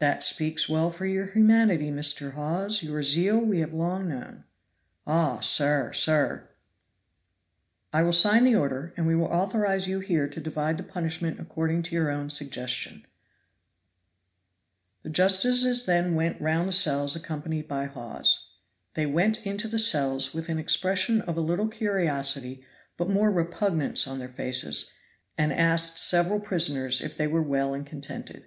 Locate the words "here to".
10.00-10.40